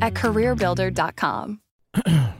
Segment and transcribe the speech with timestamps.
[0.00, 1.60] at careerbuilder.com.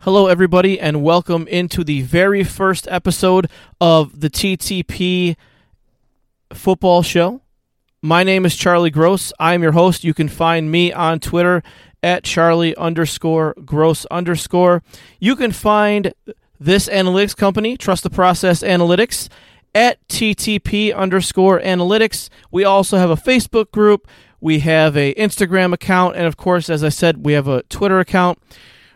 [0.00, 3.50] Hello, everybody, and welcome into the very first episode
[3.80, 5.36] of the TTP
[6.52, 7.40] Football Show.
[8.02, 9.32] My name is Charlie Gross.
[9.40, 10.04] I'm your host.
[10.04, 11.62] You can find me on Twitter
[12.04, 14.84] at Charlie underscore Gross underscore.
[15.18, 16.14] You can find
[16.60, 19.28] this analytics company, Trust the Process Analytics,
[19.74, 22.28] at TTP underscore analytics.
[22.50, 24.06] We also have a Facebook group.
[24.46, 27.98] We have a Instagram account, and of course, as I said, we have a Twitter
[27.98, 28.38] account.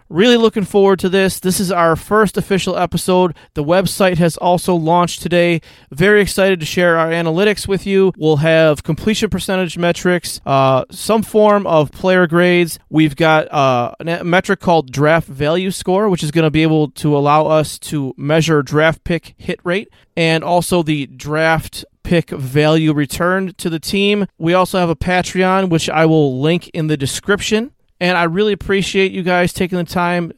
[0.09, 1.41] Really looking forward to this.
[1.41, 3.35] This is our first official episode.
[3.55, 5.61] The website has also launched today.
[5.91, 8.13] Very excited to share our analytics with you.
[8.16, 12.79] We'll have completion percentage metrics, uh, some form of player grades.
[12.89, 16.93] We've got uh, a metric called draft value score, which is going to be able
[16.93, 22.93] to allow us to measure draft pick hit rate and also the draft pick value
[22.93, 24.27] returned to the team.
[24.37, 27.71] We also have a Patreon, which I will link in the description.
[28.01, 30.33] And I really appreciate you guys taking the time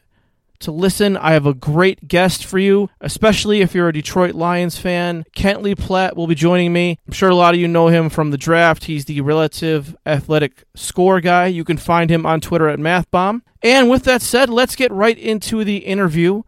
[0.59, 1.17] to listen.
[1.17, 5.25] I have a great guest for you, especially if you're a Detroit Lions fan.
[5.35, 6.99] Kent Lee Platte will be joining me.
[7.07, 8.85] I'm sure a lot of you know him from the draft.
[8.85, 11.47] He's the relative athletic score guy.
[11.47, 13.41] You can find him on Twitter at MathBomb.
[13.63, 16.43] And with that said, let's get right into the interview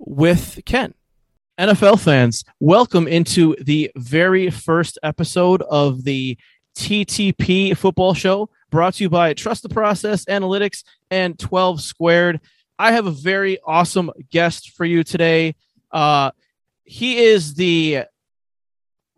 [0.00, 0.94] with Ken.
[1.60, 6.38] NFL fans, welcome into the very first episode of the
[6.74, 12.40] TTP football show brought to you by Trust the Process Analytics and 12 Squared.
[12.78, 15.54] I have a very awesome guest for you today.
[15.90, 16.30] Uh,
[16.84, 18.04] he is the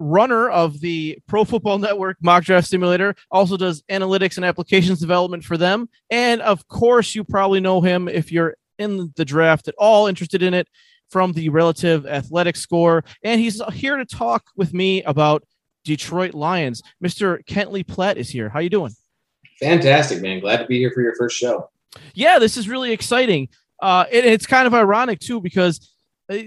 [0.00, 5.44] runner of the Pro Football Network mock draft simulator, also does analytics and applications development
[5.44, 5.88] for them.
[6.10, 10.42] And of course, you probably know him if you're in the draft at all interested
[10.42, 10.66] in it
[11.14, 13.04] from the relative athletic score.
[13.22, 15.44] And he's here to talk with me about
[15.84, 16.82] Detroit Lions.
[17.00, 17.38] Mr.
[17.47, 18.48] Kent Lee Platte is here.
[18.48, 18.91] How you doing?
[19.60, 20.41] Fantastic, man.
[20.41, 21.70] Glad to be here for your first show.
[22.14, 23.47] Yeah, this is really exciting.
[23.80, 25.94] Uh, it, it's kind of ironic too because
[26.32, 26.38] uh,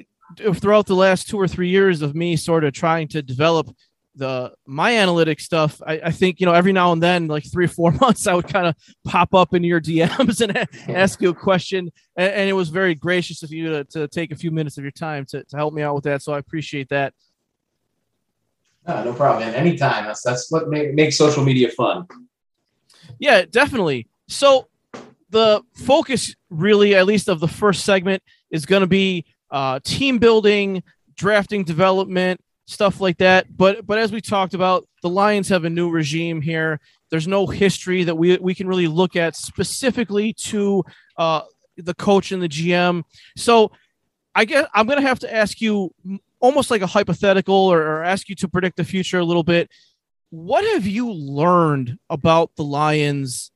[0.56, 3.73] throughout the last two or three years of me sort of trying to develop
[4.17, 7.66] the my analytics stuff, I, I, think you know every now and then, like three
[7.66, 10.41] or four months, I would kind of pop up in your DMs
[10.88, 14.07] and ask you a question, and, and, it was very gracious of you to, to
[14.07, 16.22] take a few minutes of your time to, to help me out with that.
[16.22, 17.13] So I appreciate that.
[18.88, 19.56] No, no problem, man.
[19.56, 20.06] Anytime.
[20.06, 22.07] That's that's what make, makes social media fun.
[23.19, 24.07] Yeah, definitely.
[24.27, 24.67] So
[25.29, 30.17] the focus, really, at least of the first segment, is going to be uh, team
[30.17, 30.83] building,
[31.16, 33.57] drafting development, stuff like that.
[33.57, 36.79] But but as we talked about, the Lions have a new regime here.
[37.09, 40.83] There's no history that we we can really look at specifically to
[41.17, 41.41] uh,
[41.77, 43.03] the coach and the GM.
[43.35, 43.72] So
[44.35, 45.94] I guess I'm going to have to ask you
[46.39, 49.72] almost like a hypothetical or, or ask you to predict the future a little bit
[50.29, 53.51] what have you learned about the Lions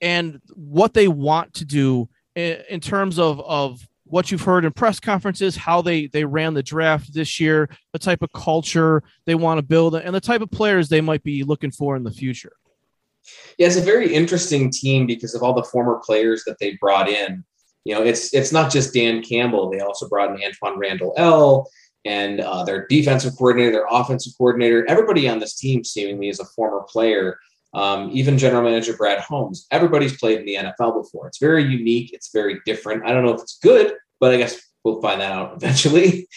[0.00, 4.72] and what they want to do in, in, terms of, of what you've heard in
[4.72, 9.34] press conferences, how they, they ran the draft this year, the type of culture they
[9.34, 12.10] want to build, and the type of players they might be looking for in the
[12.10, 12.52] future?
[13.58, 17.08] Yeah, it's a very interesting team because of all the former players that they brought
[17.08, 17.44] in.
[17.84, 19.70] You know, it's it's not just Dan Campbell.
[19.70, 21.68] They also brought in Antwaan Randle El
[22.04, 26.44] and uh, their defensive coordinator, their offensive coordinator, everybody on this team seemingly is a
[26.44, 27.38] former player.
[27.74, 31.26] Um, even general manager Brad Holmes, everybody's played in the NFL before.
[31.26, 32.12] It's very unique.
[32.12, 33.04] It's very different.
[33.04, 36.28] I don't know if it's good, but I guess we'll find that out eventually.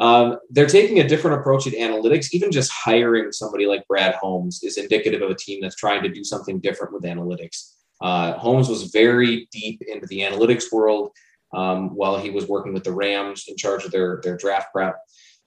[0.00, 2.28] Um, they're taking a different approach at analytics.
[2.32, 6.08] Even just hiring somebody like Brad Holmes is indicative of a team that's trying to
[6.08, 7.74] do something different with analytics.
[8.00, 11.10] Uh, Holmes was very deep into the analytics world
[11.52, 14.96] um, while he was working with the Rams in charge of their their draft prep.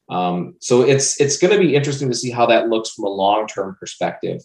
[0.09, 3.09] Um, so it's it's going to be interesting to see how that looks from a
[3.09, 4.41] long term perspective.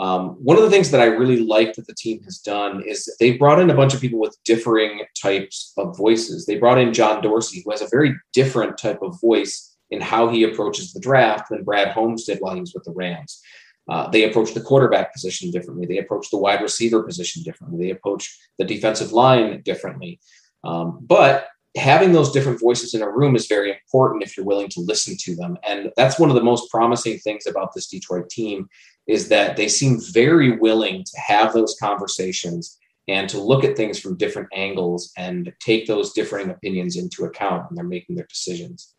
[0.00, 3.14] Um, one of the things that I really like that the team has done is
[3.20, 6.46] they brought in a bunch of people with differing types of voices.
[6.46, 10.28] They brought in John Dorsey, who has a very different type of voice in how
[10.28, 13.42] he approaches the draft than Brad Holmes did while he was with the Rams.
[13.90, 15.84] Uh, they approach the quarterback position differently.
[15.84, 17.84] They approach the wide receiver position differently.
[17.84, 20.18] They approach the defensive line differently.
[20.64, 24.68] Um, but having those different voices in a room is very important if you're willing
[24.70, 25.58] to listen to them.
[25.68, 28.68] And that's one of the most promising things about this Detroit team
[29.06, 33.98] is that they seem very willing to have those conversations and to look at things
[33.98, 38.94] from different angles and take those differing opinions into account when they're making their decisions.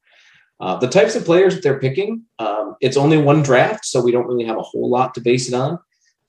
[0.60, 4.12] Uh, the types of players that they're picking, um, it's only one draft, so we
[4.12, 5.80] don't really have a whole lot to base it on.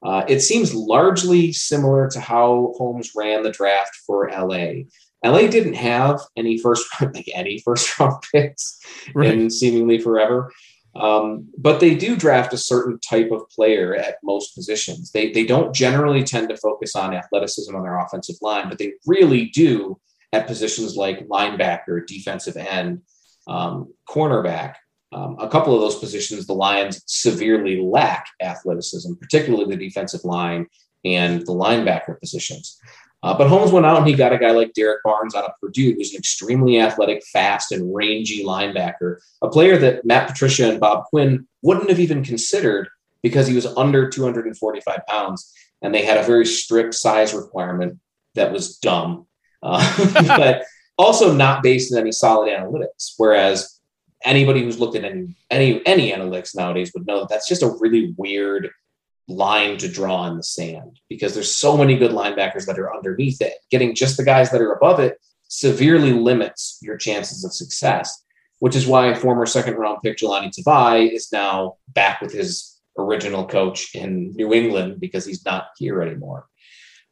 [0.03, 4.85] Uh, it seems largely similar to how Holmes ran the draft for LA.
[5.25, 8.81] LA didn't have any first like any first round picks
[9.15, 9.35] right.
[9.35, 10.51] in seemingly forever.
[10.95, 15.11] Um, but they do draft a certain type of player at most positions.
[15.11, 18.93] They, they don't generally tend to focus on athleticism on their offensive line, but they
[19.07, 19.99] really do
[20.33, 23.03] at positions like linebacker, defensive end,
[23.47, 24.75] um, cornerback.
[25.13, 30.67] Um, a couple of those positions, the Lions severely lack athleticism, particularly the defensive line
[31.05, 32.79] and the linebacker positions.
[33.23, 35.53] Uh, but Holmes went out and he got a guy like Derrick Barnes out of
[35.61, 40.81] Purdue, who's an extremely athletic, fast, and rangy linebacker, a player that Matt Patricia and
[40.81, 42.89] Bob Quinn wouldn't have even considered
[43.23, 45.53] because he was under 245 pounds.
[45.83, 47.99] And they had a very strict size requirement
[48.35, 49.27] that was dumb,
[49.63, 50.65] uh, but
[50.99, 53.15] also not based on any solid analytics.
[53.19, 53.81] Whereas
[54.25, 57.77] anybody who's looked at any, any, any analytics nowadays would know that that's just a
[57.81, 58.71] really weird
[59.29, 63.41] line to draw in the sand because there's so many good linebackers that are underneath
[63.41, 63.55] it.
[63.71, 68.25] Getting just the guys that are above it severely limits your chances of success,
[68.59, 73.47] which is why former second round pick Jahlani Tavai is now back with his original
[73.47, 76.47] coach in New England because he's not here anymore.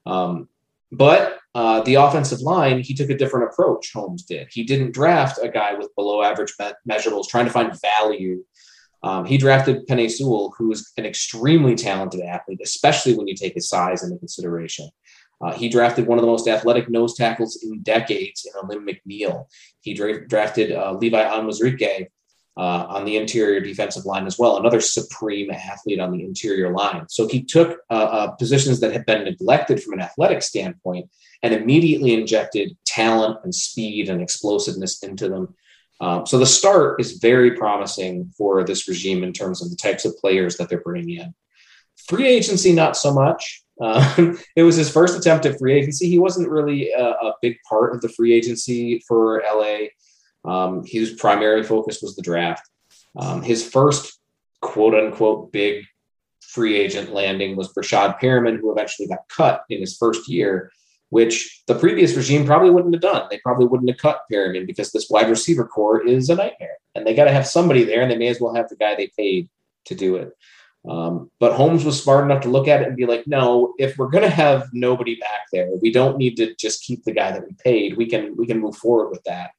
[0.07, 0.49] Um,
[0.93, 3.93] but uh, the offensive line, he took a different approach.
[3.93, 4.49] Holmes did.
[4.51, 8.45] He didn't draft a guy with below average me- measurables, trying to find value
[9.03, 13.55] um, he drafted Penei Sewell, who is an extremely talented athlete, especially when you take
[13.55, 14.89] his size into consideration.
[15.41, 19.47] Uh, he drafted one of the most athletic nose tackles in decades in Alim McNeil.
[19.81, 22.09] He dra- drafted uh, Levi Onwuzurike
[22.59, 27.07] uh, on the interior defensive line as well, another supreme athlete on the interior line.
[27.09, 31.09] So he took uh, uh, positions that had been neglected from an athletic standpoint
[31.43, 35.55] and immediately injected talent and speed and explosiveness into them
[36.01, 40.05] um, so the start is very promising for this regime in terms of the types
[40.05, 41.35] of players that they're bringing in.
[42.09, 43.63] Free agency, not so much.
[43.81, 46.09] Uh, it was his first attempt at free agency.
[46.09, 49.89] He wasn't really a, a big part of the free agency for LA.
[50.45, 52.67] Um, his primary focus was the draft.
[53.19, 54.19] Um, his first
[54.63, 55.85] quote unquote big
[56.41, 60.71] free agent landing was Breshad Perriman, who eventually got cut in his first year
[61.11, 63.27] which the previous regime probably wouldn't have done.
[63.31, 67.07] They probably wouldn't have cut Perriman because this wide receiver core is a nightmare, and
[67.07, 69.11] they got to have somebody there, and they may as well have the guy they
[69.17, 69.49] paid
[69.87, 70.33] to do it.
[70.89, 73.99] Um, but Holmes was smart enough to look at it and be like, no, if
[73.99, 77.33] we're going to have nobody back there, we don't need to just keep the guy
[77.33, 77.97] that we paid.
[77.97, 79.51] We can we can move forward with that.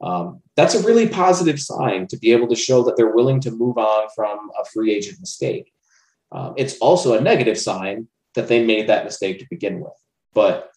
[0.00, 3.50] Um, that's a really positive sign to be able to show that they're willing to
[3.50, 5.72] move on from a free agent mistake.
[6.32, 9.92] Um, it's also a negative sign that they made that mistake to begin with.
[10.34, 10.70] But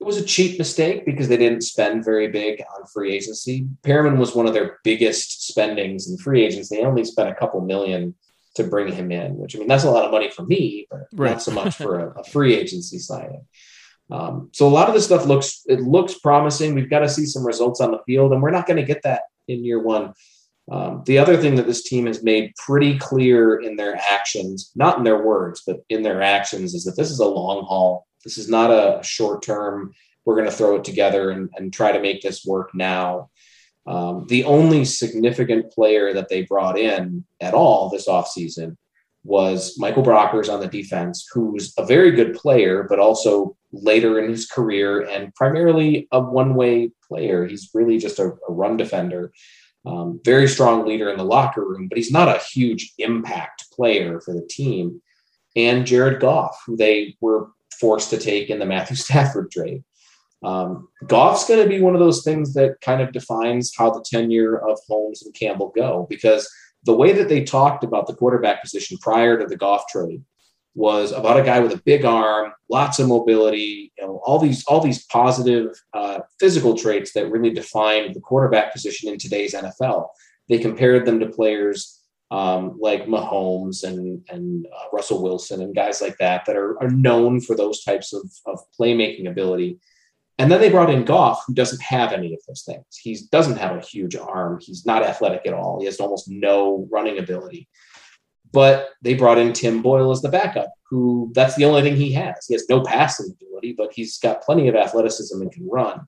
[0.00, 3.68] it was a cheap mistake because they didn't spend very big on free agency.
[3.82, 6.68] Perriman was one of their biggest spendings in free agents.
[6.68, 8.14] They only spent a couple million
[8.56, 11.06] to bring him in, which I mean, that's a lot of money for me, but
[11.12, 11.30] right.
[11.30, 13.46] not so much for a, a free agency signing.
[14.10, 16.74] Um, so a lot of this stuff looks it looks promising.
[16.74, 19.02] We've got to see some results on the field, and we're not going to get
[19.04, 20.12] that in year one.
[20.70, 24.98] Um, the other thing that this team has made pretty clear in their actions, not
[24.98, 28.38] in their words, but in their actions, is that this is a long haul this
[28.38, 29.92] is not a short term,
[30.24, 33.30] we're going to throw it together and, and try to make this work now.
[33.86, 38.76] Um, the only significant player that they brought in at all this offseason
[39.24, 44.30] was Michael Brockers on the defense, who's a very good player, but also later in
[44.30, 47.46] his career and primarily a one way player.
[47.46, 49.32] He's really just a, a run defender,
[49.86, 54.20] um, very strong leader in the locker room, but he's not a huge impact player
[54.20, 55.00] for the team.
[55.54, 57.48] And Jared Goff, who they were
[57.80, 59.84] forced to take in the Matthew Stafford trade.
[60.42, 64.04] Um, Goff's going to be one of those things that kind of defines how the
[64.04, 66.50] tenure of Holmes and Campbell go because
[66.84, 70.24] the way that they talked about the quarterback position prior to the Goff trade
[70.74, 74.64] was about a guy with a big arm, lots of mobility, you know, all these
[74.64, 80.08] all these positive uh, physical traits that really defined the quarterback position in today's NFL.
[80.48, 82.01] They compared them to players
[82.32, 86.88] um, like Mahomes and and uh, Russell Wilson and guys like that that are, are
[86.88, 89.78] known for those types of, of playmaking ability.
[90.38, 92.84] And then they brought in Goff, who doesn't have any of those things.
[92.98, 94.58] He doesn't have a huge arm.
[94.62, 95.78] He's not athletic at all.
[95.78, 97.68] He has almost no running ability.
[98.50, 102.12] But they brought in Tim Boyle as the backup, who that's the only thing he
[102.12, 102.46] has.
[102.48, 106.06] He has no passing ability, but he's got plenty of athleticism and can run.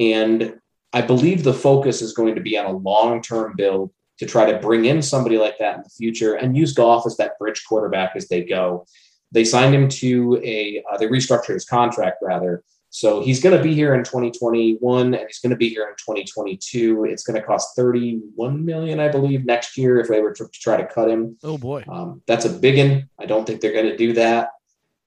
[0.00, 0.58] And
[0.92, 3.92] I believe the focus is going to be on a long term build
[4.22, 7.16] to try to bring in somebody like that in the future and use Goff as
[7.16, 8.86] that bridge quarterback as they go.
[9.32, 12.62] they signed him to a uh, they restructured his contract rather.
[12.90, 15.94] So he's going to be here in 2021 and he's going to be here in
[15.94, 17.06] 2022.
[17.06, 20.60] It's going to cost 31 million, I believe, next year if they were to, to
[20.60, 21.36] try to cut him.
[21.42, 23.08] Oh boy, um, that's a big one.
[23.18, 24.50] I don't think they're going to do that.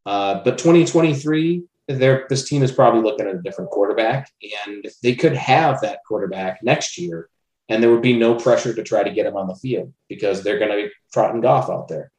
[0.06, 4.30] Uh, but 2023, this team is probably looking at a different quarterback,
[4.68, 7.30] and they could have that quarterback next year,
[7.70, 10.44] and there would be no pressure to try to get him on the field because
[10.44, 12.12] they're going to be trotting Goff out there.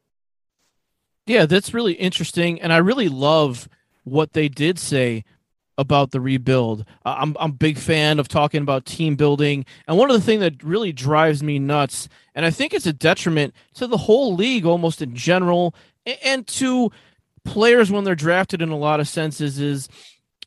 [1.26, 3.68] Yeah, that's really interesting, and I really love
[4.04, 5.24] what they did say
[5.78, 6.84] about the rebuild.
[7.04, 10.40] I'm I'm a big fan of talking about team building, and one of the things
[10.40, 14.64] that really drives me nuts, and I think it's a detriment to the whole league
[14.64, 15.74] almost in general,
[16.22, 16.90] and to
[17.44, 19.88] players when they're drafted in a lot of senses, is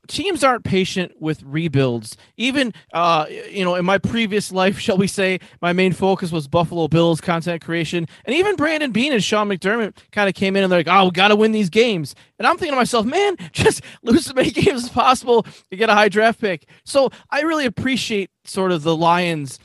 [0.10, 2.18] teams aren't patient with rebuilds.
[2.36, 6.48] Even, uh, you know, in my previous life, shall we say, my main focus was
[6.48, 8.08] Buffalo Bills content creation.
[8.26, 11.06] And even Brandon Beane and Sean McDermott kind of came in and they're like, oh,
[11.06, 12.16] we got to win these games.
[12.38, 15.90] And I'm thinking to myself, man, just lose as many games as possible to get
[15.90, 16.68] a high draft pick.
[16.84, 19.60] So I really appreciate sort of the Lions'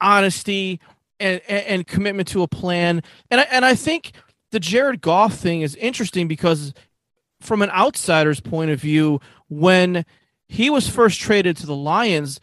[0.00, 0.80] honesty
[1.20, 3.02] and, and, and commitment to a plan.
[3.30, 4.12] And I, and I think
[4.50, 6.72] the Jared Goff thing is interesting because
[7.40, 10.04] from an outsider's point of view, when
[10.48, 12.40] he was first traded to the Lions,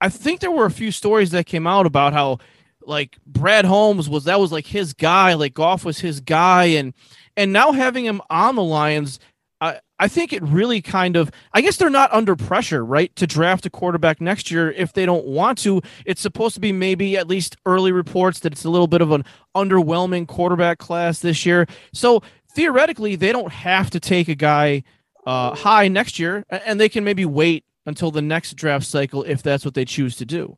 [0.00, 2.38] I think there were a few stories that came out about how
[2.86, 6.92] like Brad Holmes was that was like his guy, like Goff was his guy, and
[7.36, 9.18] and now having him on the Lions,
[9.60, 13.26] I I think it really kind of I guess they're not under pressure, right, to
[13.26, 15.80] draft a quarterback next year if they don't want to.
[16.04, 19.12] It's supposed to be maybe at least early reports that it's a little bit of
[19.12, 19.24] an
[19.56, 21.66] underwhelming quarterback class this year.
[21.92, 22.22] So
[22.54, 24.82] theoretically, they don't have to take a guy
[25.26, 29.42] uh, high next year, and they can maybe wait until the next draft cycle if
[29.42, 30.56] that's what they choose to do.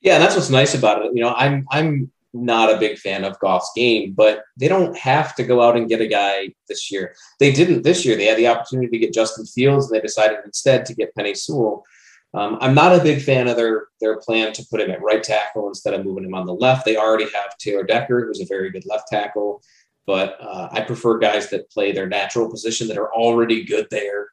[0.00, 1.12] Yeah, and that's what's nice about it.
[1.14, 5.34] You know, I'm I'm not a big fan of Goff's game, but they don't have
[5.36, 7.14] to go out and get a guy this year.
[7.38, 8.16] They didn't this year.
[8.16, 11.36] They had the opportunity to get Justin Fields, and they decided instead to get Penei
[11.36, 11.84] Sewell.
[12.34, 15.22] Um, I'm not a big fan of their their plan to put him at right
[15.22, 16.84] tackle instead of moving him on the left.
[16.84, 19.62] They already have Taylor Decker, who's a very good left tackle
[20.06, 24.28] but uh, I prefer guys that play their natural position that are already good there.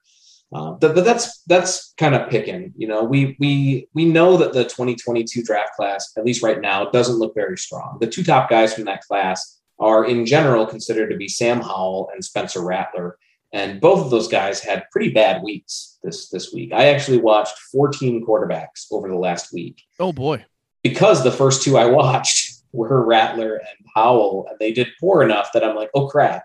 [0.51, 2.73] Uh, but, but that's that's kind of picking.
[2.75, 6.85] You know, we we we know that the 2022 draft class, at least right now,
[6.85, 7.97] doesn't look very strong.
[7.99, 12.09] The two top guys from that class are, in general, considered to be Sam Howell
[12.13, 13.19] and Spencer Rattler,
[13.53, 16.73] and both of those guys had pretty bad weeks this this week.
[16.73, 19.83] I actually watched 14 quarterbacks over the last week.
[19.99, 20.43] Oh boy!
[20.81, 25.51] Because the first two I watched were Rattler and Powell, and they did poor enough
[25.53, 26.43] that I'm like, oh crap.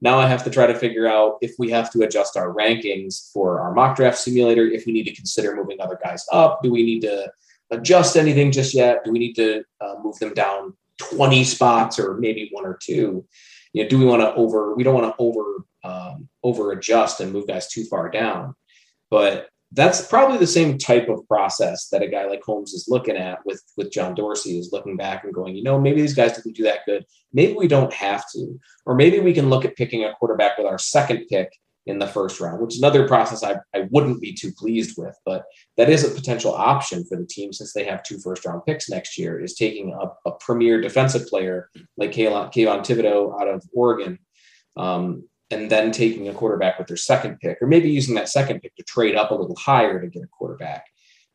[0.00, 3.30] Now I have to try to figure out if we have to adjust our rankings
[3.32, 6.60] for our mock draft simulator, if we need to consider moving other guys up.
[6.62, 7.30] Do we need to
[7.70, 9.04] adjust anything just yet?
[9.04, 13.24] Do we need to uh, move them down 20 spots or maybe one or two?
[13.72, 14.74] You know, do we want to over?
[14.74, 18.54] We don't want to over um, over adjust and move guys too far down.
[19.08, 23.16] But that's probably the same type of process that a guy like Holmes is looking
[23.16, 26.32] at with with John Dorsey is looking back and going, you know, maybe these guys
[26.32, 27.06] didn't do that good.
[27.32, 30.66] Maybe we don't have to, or maybe we can look at picking a quarterback with
[30.66, 31.52] our second pick
[31.86, 35.18] in the first round, which is another process I, I wouldn't be too pleased with,
[35.24, 35.44] but
[35.76, 38.88] that is a potential option for the team since they have two first round picks
[38.88, 44.18] next year is taking a, a premier defensive player like Kayvon, Thibodeaux out of Oregon.
[44.76, 48.60] Um, and then taking a quarterback with their second pick, or maybe using that second
[48.60, 50.86] pick to trade up a little higher to get a quarterback.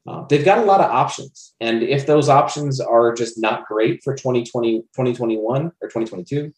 [0.08, 1.54] Uh, they've got a lot of options.
[1.60, 6.52] And if those options are just not great for 2020, 2021 or 2022,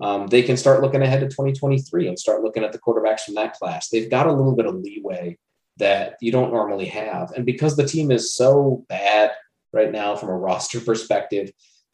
[0.00, 3.36] um, they can start looking ahead to 2023 and start looking at the quarterbacks from
[3.36, 3.88] that class.
[3.88, 5.38] They've got a little bit of leeway
[5.78, 7.32] that you don't normally have.
[7.32, 9.30] And because the team is so bad
[9.72, 11.52] right now from a roster perspective,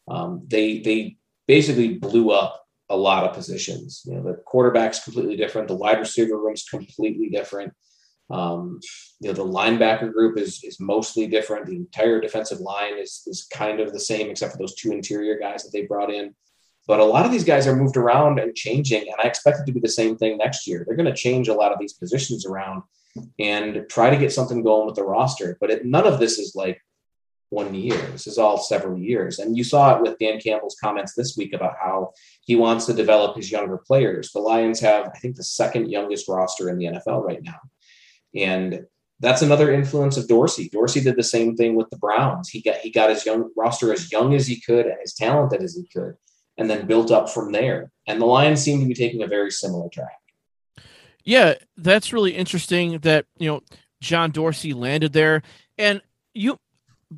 [0.08, 1.16] um, they they
[1.46, 2.63] basically blew up
[2.94, 4.02] a lot of positions.
[4.06, 5.68] You know, the quarterback's completely different.
[5.68, 7.72] The wide receiver room's completely different.
[8.30, 8.80] Um,
[9.20, 11.66] you know, the linebacker group is is mostly different.
[11.66, 15.38] The entire defensive line is is kind of the same, except for those two interior
[15.38, 16.34] guys that they brought in.
[16.86, 19.66] But a lot of these guys are moved around and changing, and I expect it
[19.66, 20.84] to be the same thing next year.
[20.86, 22.82] They're going to change a lot of these positions around
[23.38, 25.56] and try to get something going with the roster.
[25.60, 26.80] But it, none of this is like
[27.54, 27.96] one year.
[28.12, 29.38] This is all several years.
[29.38, 32.92] And you saw it with Dan Campbell's comments this week about how he wants to
[32.92, 34.32] develop his younger players.
[34.32, 37.60] The Lions have, I think, the second youngest roster in the NFL right now.
[38.34, 38.84] And
[39.20, 40.68] that's another influence of Dorsey.
[40.68, 42.48] Dorsey did the same thing with the Browns.
[42.48, 45.62] He got he got his young roster as young as he could and as talented
[45.62, 46.16] as he could,
[46.58, 47.92] and then built up from there.
[48.08, 50.18] And the Lions seem to be taking a very similar track.
[51.24, 53.62] Yeah, that's really interesting that, you know,
[54.00, 55.42] John Dorsey landed there.
[55.78, 56.02] And
[56.34, 56.58] you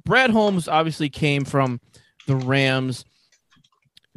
[0.04, 1.80] Brad Holmes obviously came from
[2.26, 3.04] the Rams.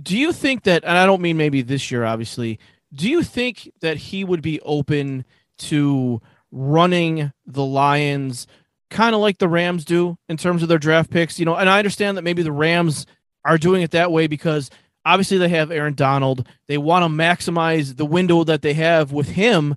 [0.02, 2.60] Do you think that, and I don't mean maybe this year, obviously,
[2.94, 5.26] do you think that he would be open
[5.60, 6.22] to
[6.52, 8.48] running the Lions
[8.90, 11.40] kind of like the Rams do in terms of their draft picks?
[11.40, 13.06] You know, and I understand that maybe the Rams
[13.46, 14.70] are doing it that way because
[15.06, 16.48] obviously they have Aaron Donald.
[16.68, 19.76] They want to maximize the window that they have with him.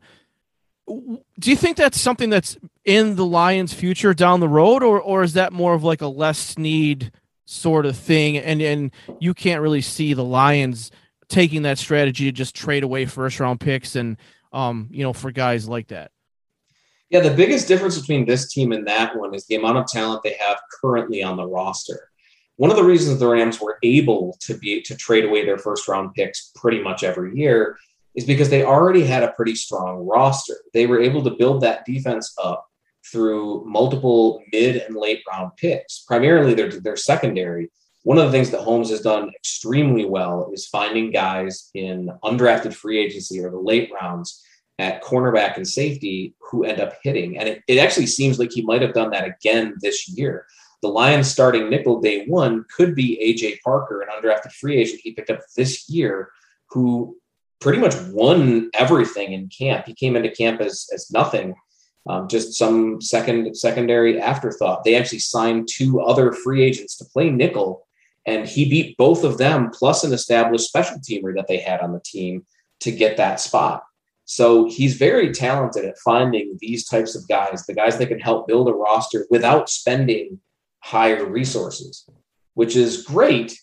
[0.86, 5.22] Do you think that's something that's in the Lions' future down the road, or or
[5.22, 7.12] is that more of like a Les Snead
[7.44, 10.90] sort of thing, and and you can't really see the Lions
[11.28, 14.18] taking that strategy to just trade away first round picks and
[14.52, 16.10] um you know for guys like that?
[17.10, 20.22] Yeah, the biggest difference between this team and that one is the amount of talent
[20.22, 22.10] they have currently on the roster
[22.56, 25.88] one of the reasons the Rams were able to be to trade away their first
[25.88, 27.76] round picks pretty much every year
[28.14, 30.56] is because they already had a pretty strong roster.
[30.74, 32.66] They were able to build that defense up
[33.10, 37.70] through multiple mid and late round picks, primarily their, their secondary.
[38.04, 42.74] One of the things that Holmes has done extremely well is finding guys in undrafted
[42.74, 44.44] free agency or the late rounds
[44.78, 47.38] at cornerback and safety who end up hitting.
[47.38, 50.46] And it, it actually seems like he might have done that again this year
[50.82, 55.12] the Lions starting nickel day one could be AJ Parker, an undrafted free agent he
[55.12, 56.30] picked up this year,
[56.70, 57.16] who
[57.62, 59.86] pretty much won everything in camp.
[59.86, 61.54] He came into camp as, as nothing,
[62.08, 64.82] um, just some second secondary afterthought.
[64.82, 67.86] They actually signed two other free agents to play nickel,
[68.26, 71.92] and he beat both of them plus an established special teamer that they had on
[71.92, 72.44] the team
[72.80, 73.84] to get that spot.
[74.24, 78.48] So he's very talented at finding these types of guys, the guys that can help
[78.48, 80.40] build a roster without spending
[80.80, 82.08] higher resources,
[82.54, 83.56] which is great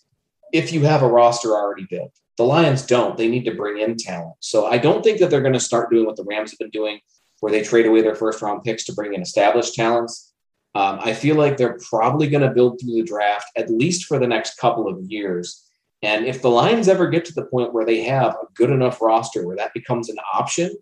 [0.54, 2.14] if you have a roster already built.
[2.40, 3.18] The Lions don't.
[3.18, 4.36] They need to bring in talent.
[4.40, 6.70] So I don't think that they're going to start doing what the Rams have been
[6.70, 7.02] doing,
[7.42, 10.32] where they trade away their first round picks to bring in established talents.
[10.74, 14.20] Um, I feel like they're probably going to build through the draft at least for
[14.20, 15.70] the next couple of years.
[16.02, 19.02] And if the Lions ever get to the point where they have a good enough
[19.02, 20.74] roster where that becomes an option,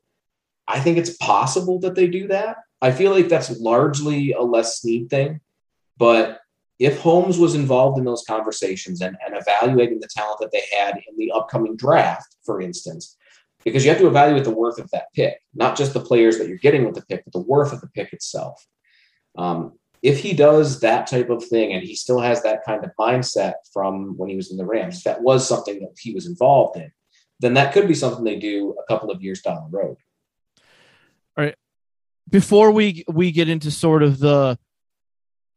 [0.68, 2.58] I think it's possible that they do that.
[2.84, 5.40] I feel like that's largely a Les Snead thing.
[5.98, 6.40] But
[6.80, 10.96] if Holmes was involved in those conversations and, and evaluating the talent that they had
[10.96, 13.18] in the upcoming draft, for instance,
[13.64, 16.48] because you have to evaluate the worth of that pick, not just the players that
[16.48, 18.66] you're getting with the pick, but the worth of the pick itself.
[19.38, 22.92] Um, if he does that type of thing and he still has that kind of
[23.00, 26.78] mindset from when he was in the Rams, that was something that he was involved
[26.78, 26.92] in,
[27.40, 29.98] then that could be something they do a couple of years down the road.
[31.36, 31.56] All right.
[32.30, 34.60] Before we we get into sort of the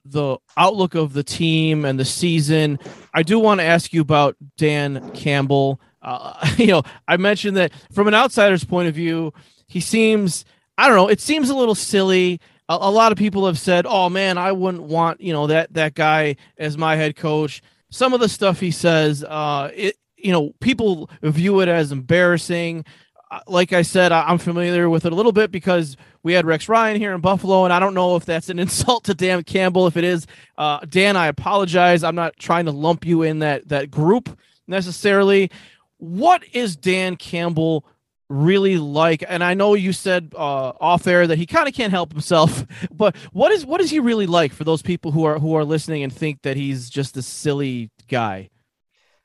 [0.05, 2.79] the outlook of the team and the season,
[3.15, 5.81] I do want to ask you about Dan Campbell.
[6.03, 9.33] Uh, you know, I mentioned that from an outsider's point of view,
[9.67, 10.45] he seems,
[10.79, 12.41] I don't know, it seems a little silly.
[12.69, 15.73] A, a lot of people have said, "Oh man, I wouldn't want you know that
[15.75, 20.33] that guy as my head coach." Some of the stuff he says, uh, it you
[20.33, 22.85] know, people view it as embarrassing.
[23.47, 26.97] Like I said, I'm familiar with it a little bit because we had Rex Ryan
[26.97, 29.87] here in Buffalo, and I don't know if that's an insult to Dan Campbell.
[29.87, 30.27] If it is,
[30.59, 32.03] uh, Dan, I apologize.
[32.03, 35.51] I'm not trying to lump you in that that group necessarily.
[35.99, 37.85] What is Dan Campbell
[38.29, 39.23] really like?
[39.29, 42.65] And I know you said uh, off air that he kind of can't help himself,
[42.91, 45.65] but what is what is he really like for those people who are who are
[45.65, 48.51] listening and think that he's just a silly guy?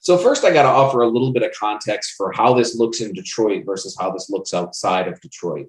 [0.06, 3.02] So first, I got to offer a little bit of context for how this looks
[3.02, 5.66] in Detroit versus how this looks outside of Detroit.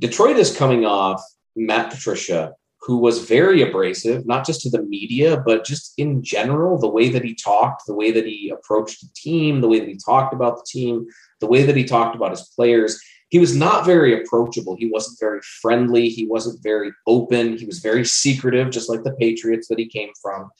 [0.00, 1.22] Detroit is coming off
[1.54, 6.76] Matt Patricia, who was very abrasive, not just to the media, but just in general,
[6.76, 9.88] the way that he talked, the way that he approached the team, the way that
[9.88, 11.06] he talked about the team,
[11.38, 13.00] the way that he talked about his players.
[13.28, 14.74] He was not very approachable.
[14.76, 16.08] He wasn't very friendly.
[16.08, 17.56] He wasn't very open.
[17.56, 20.50] He was very secretive, just like the Patriots that he came from.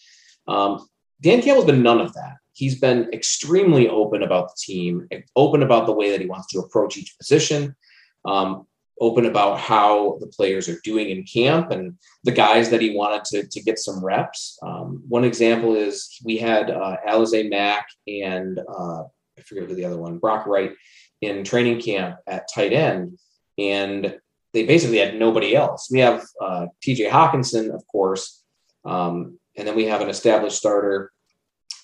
[0.47, 0.87] Um,
[1.21, 2.37] Dan Campbell's been none of that.
[2.53, 6.61] He's been extremely open about the team, open about the way that he wants to
[6.61, 7.77] approach each position.
[8.25, 8.67] Um,
[9.01, 13.25] open about how the players are doing in camp and the guys that he wanted
[13.25, 14.59] to, to get some reps.
[14.63, 19.85] Um, one example is we had uh, Alize Mack and uh, I forget who the
[19.85, 20.73] other one, Brock Wright,
[21.21, 23.19] in training camp at tight end.
[23.57, 24.19] And
[24.53, 25.89] they basically had nobody else.
[25.91, 28.43] We have uh, TJ Hockenson, of course,
[28.85, 31.13] um, and then we have an established starter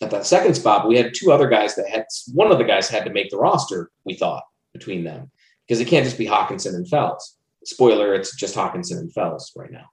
[0.00, 0.88] at that second spot.
[0.88, 3.36] we had two other guys that had one of the guys had to make the
[3.36, 5.30] roster, we thought, between them
[5.66, 7.36] because it can't just be Hockenson and Fells.
[7.64, 9.86] Spoiler, it's just Hockenson and Fells right now.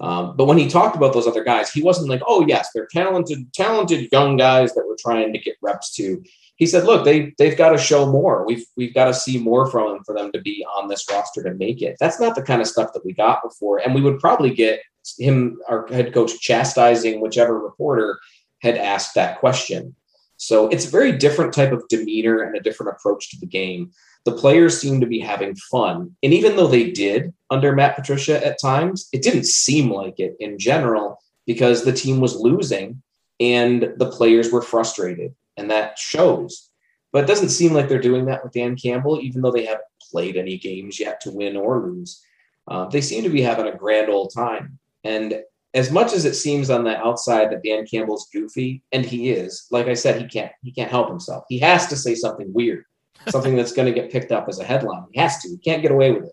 [0.00, 2.88] Um, but when he talked about those other guys, he wasn't like, "Oh yes, they're
[2.90, 6.22] talented, talented young guys that we're trying to get reps to."
[6.56, 8.46] He said, "Look, they they've got to show more.
[8.46, 11.42] We've we've got to see more from them for them to be on this roster
[11.42, 14.00] to make it." That's not the kind of stuff that we got before, and we
[14.00, 14.80] would probably get
[15.18, 18.18] him, our head coach, chastising whichever reporter
[18.60, 19.94] had asked that question.
[20.36, 23.92] So it's a very different type of demeanor and a different approach to the game.
[24.24, 26.16] The players seem to be having fun.
[26.22, 30.36] And even though they did under Matt Patricia at times, it didn't seem like it
[30.40, 33.02] in general because the team was losing
[33.38, 35.34] and the players were frustrated.
[35.56, 36.70] And that shows.
[37.12, 39.84] But it doesn't seem like they're doing that with Dan Campbell, even though they haven't
[40.10, 42.22] played any games yet to win or lose.
[42.68, 44.78] Uh, they seem to be having a grand old time.
[45.04, 45.40] And
[45.74, 49.66] as much as it seems on the outside that Dan Campbell's goofy, and he is,
[49.70, 51.44] like I said, he can't he can't help himself.
[51.48, 52.84] He has to say something weird,
[53.28, 55.04] something that's going to get picked up as a headline.
[55.12, 55.48] He has to.
[55.48, 56.32] He can't get away with it.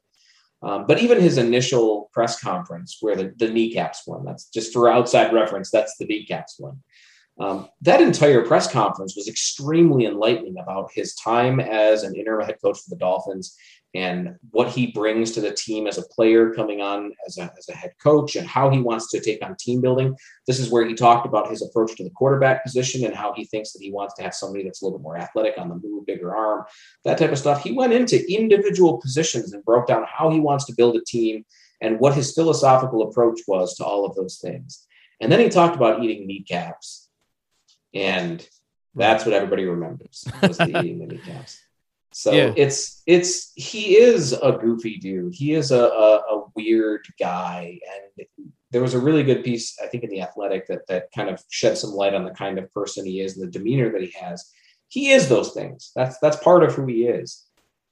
[0.63, 4.89] Um, but even his initial press conference, where the, the kneecaps one, that's just for
[4.89, 6.81] outside reference, that's the kneecaps one.
[7.39, 12.57] Um, that entire press conference was extremely enlightening about his time as an interim head
[12.63, 13.55] coach for the Dolphins
[13.93, 17.69] and what he brings to the team as a player coming on as a, as
[17.69, 20.15] a head coach and how he wants to take on team building.
[20.45, 23.45] This is where he talked about his approach to the quarterback position and how he
[23.45, 25.79] thinks that he wants to have somebody that's a little bit more athletic on the
[25.81, 26.65] move, bigger arm,
[27.05, 27.63] that type of stuff.
[27.63, 31.45] He went into individual positions and broke down how he wants to build a team
[31.81, 34.85] and what his philosophical approach was to all of those things.
[35.21, 37.06] And then he talked about eating kneecaps.
[37.97, 38.47] And
[38.95, 41.59] that's what everybody remembers was the eating the kneecaps.
[42.13, 42.53] So yeah.
[42.55, 45.35] it's it's he is a goofy dude.
[45.35, 47.79] He is a, a, a, weird guy,
[48.17, 51.29] and there was a really good piece I think in the Athletic that that kind
[51.29, 54.01] of shed some light on the kind of person he is and the demeanor that
[54.01, 54.51] he has.
[54.87, 55.91] He is those things.
[55.95, 57.45] That's that's part of who he is.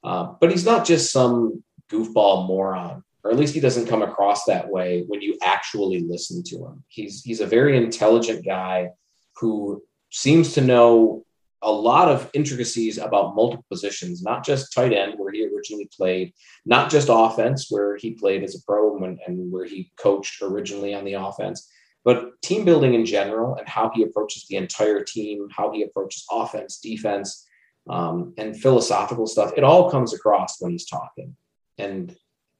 [0.04, 4.46] Um, but he's not just some goofball moron, or at least he doesn't come across
[4.46, 6.84] that way when you actually listen to him.
[6.88, 8.90] He's he's a very intelligent guy
[9.36, 11.26] who seems to know
[11.62, 16.32] a lot of intricacies about multiple positions, not just tight end, where he originally played,
[16.66, 20.94] not just offense, where he played as a pro and, and where he coached originally
[20.94, 21.68] on the offense,
[22.04, 26.24] but team building in general and how he approaches the entire team, how he approaches
[26.32, 27.48] offense, defense,
[27.90, 29.54] um, and philosophical stuff.
[29.58, 31.36] It all comes across when he's talking.
[31.80, 32.16] And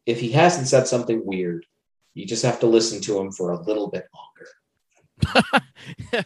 [0.08, 1.66] if he hasn't said something weird,
[2.16, 4.08] you just have to listen to him for a little bit
[5.24, 6.26] longer.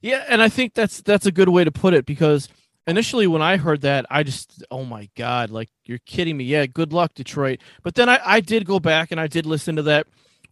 [0.00, 2.48] Yeah, and I think that's that's a good way to put it because
[2.86, 6.44] initially when I heard that, I just oh my god, like you're kidding me.
[6.44, 7.60] Yeah, good luck, Detroit.
[7.82, 10.06] But then I, I did go back and I did listen to that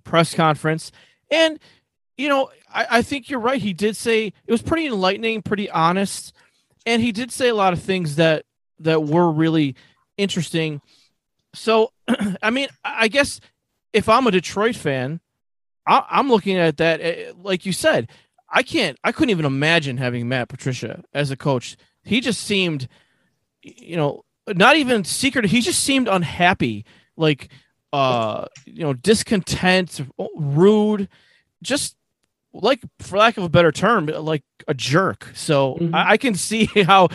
[0.05, 0.91] press conference,
[1.31, 1.59] and
[2.17, 3.61] you know I, I think you're right.
[3.61, 6.33] He did say it was pretty enlightening, pretty honest,
[6.85, 8.45] and he did say a lot of things that
[8.81, 9.77] that were really
[10.17, 10.81] interesting.
[11.55, 11.93] So,
[12.43, 13.41] I mean, I guess
[13.93, 15.21] if I'm a Detroit fan,
[15.87, 18.11] I, I'm looking at that eh, like you said.
[18.49, 18.99] I can't.
[19.03, 21.77] I couldn't even imagine having Matt Patricia as a coach.
[22.05, 22.89] He just seemed,
[23.63, 25.47] you know, not even secret.
[25.47, 26.85] He just seemed unhappy,
[27.17, 27.49] like,
[27.93, 30.01] uh, you know, discontent,
[30.37, 31.09] rude,
[31.63, 31.97] just
[32.53, 35.31] like, for lack of a better term, like a jerk.
[35.35, 35.95] So mm-hmm.
[35.95, 37.09] I, I, can see how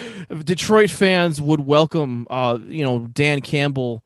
[0.43, 4.03] Detroit fans would welcome, uh, you know, Dan Campbell,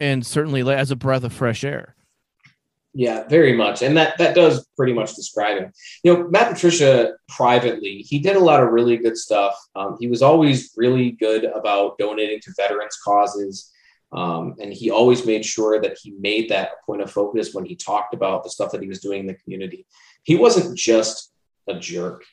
[0.00, 1.95] and certainly as a breath of fresh air.
[2.98, 3.82] Yeah, very much.
[3.82, 5.70] And that that does pretty much describe him.
[6.02, 9.54] You know, Matt Patricia privately, he did a lot of really good stuff.
[9.74, 13.70] Um, he was always really good about donating to veterans causes.
[14.12, 17.66] Um, and he always made sure that he made that a point of focus when
[17.66, 19.84] he talked about the stuff that he was doing in the community.
[20.22, 21.34] He wasn't just
[21.68, 22.24] a jerk.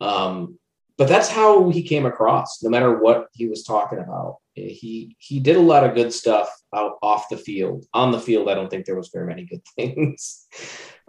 [0.00, 0.60] Um,
[0.96, 4.36] but that's how he came across, no matter what he was talking about.
[4.54, 7.84] He he did a lot of good stuff out off the field.
[7.92, 10.46] On the field, I don't think there was very many good things.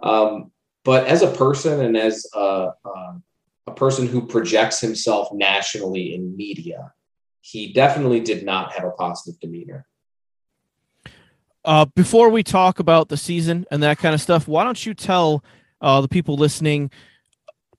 [0.02, 0.50] um,
[0.84, 3.20] but as a person and as a, a,
[3.68, 6.92] a person who projects himself nationally in media,
[7.40, 9.86] he definitely did not have a positive demeanor.
[11.64, 14.92] Uh, before we talk about the season and that kind of stuff, why don't you
[14.92, 15.42] tell
[15.80, 16.90] uh, the people listening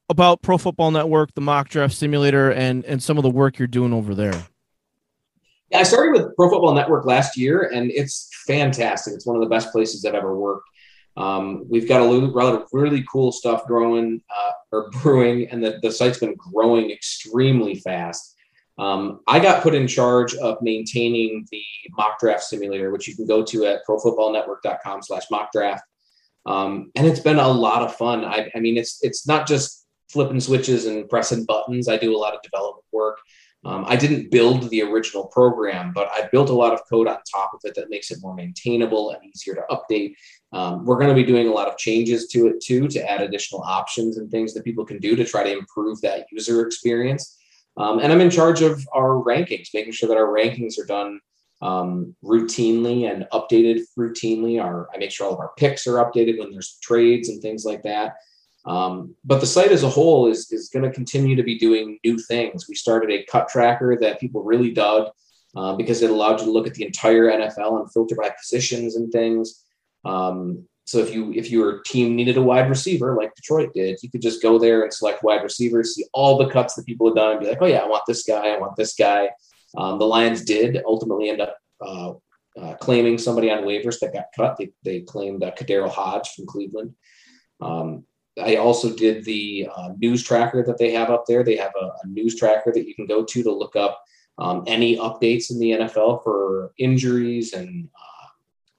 [0.10, 3.68] about Pro Football Network, the mock draft simulator, and and some of the work you're
[3.68, 4.48] doing over there?
[5.74, 9.14] I started with Pro Football Network last year, and it's fantastic.
[9.14, 10.70] It's one of the best places I've ever worked.
[11.18, 15.80] Um, we've got a lot of really cool stuff growing uh, or brewing, and the,
[15.82, 18.36] the site's been growing extremely fast.
[18.78, 21.64] Um, I got put in charge of maintaining the
[21.98, 25.84] mock draft simulator, which you can go to at profootballnetwork.com slash mock draft.
[26.46, 28.26] Um, and it's been a lot of fun.
[28.26, 31.88] I, I mean, it's it's not just flipping switches and pressing buttons.
[31.88, 33.18] I do a lot of development work.
[33.66, 37.18] Um, I didn't build the original program, but I built a lot of code on
[37.30, 40.14] top of it that makes it more maintainable and easier to update.
[40.54, 43.22] Um, we're going to be doing a lot of changes to it too to add
[43.22, 47.38] additional options and things that people can do to try to improve that user experience.
[47.78, 51.20] Um, and I'm in charge of our rankings, making sure that our rankings are done
[51.62, 54.62] um, routinely and updated routinely.
[54.64, 57.66] Our I make sure all of our picks are updated when there's trades and things
[57.66, 58.16] like that.
[58.66, 62.00] Um, but the site as a whole is, is going to continue to be doing
[62.04, 62.68] new things.
[62.68, 65.12] We started a cut tracker that people really dug
[65.56, 68.96] uh, because it allowed you to look at the entire NFL and filter by positions
[68.96, 69.64] and things.
[70.04, 74.10] Um, so if you if your team needed a wide receiver like Detroit did, you
[74.10, 77.16] could just go there and select wide receivers, see all the cuts that people had
[77.16, 79.30] done, and be like, oh yeah, I want this guy, I want this guy.
[79.76, 82.14] Um, the Lions did ultimately end up uh,
[82.60, 84.58] uh, claiming somebody on waivers that got cut.
[84.58, 86.94] They, they claimed uh, KhaDarel Hodge from Cleveland.
[87.62, 88.06] Um,
[88.42, 91.44] I also did the uh, news tracker that they have up there.
[91.44, 94.04] They have a, a news tracker that you can go to to look up
[94.38, 98.28] um, any updates in the NFL for injuries and uh,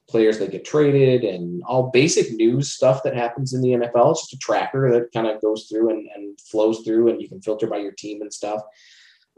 [0.09, 4.13] players that get traded and all basic news stuff that happens in the NFL.
[4.13, 7.29] It's just a tracker that kind of goes through and, and flows through, and you
[7.29, 8.61] can filter by your team and stuff.